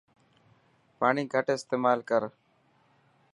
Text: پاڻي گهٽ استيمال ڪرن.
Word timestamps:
پاڻي 0.99 1.23
گهٽ 1.31 1.47
استيمال 1.57 1.99
ڪرن. 2.09 2.31